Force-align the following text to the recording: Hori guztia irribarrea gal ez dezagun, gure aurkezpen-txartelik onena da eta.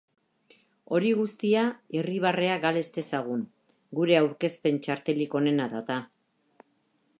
Hori 0.97 1.11
guztia 1.19 1.65
irribarrea 1.97 2.55
gal 2.65 2.79
ez 2.81 2.85
dezagun, 2.97 3.45
gure 4.01 4.19
aurkezpen-txartelik 4.23 5.39
onena 5.43 5.71
da 5.75 5.83
eta. 5.85 6.03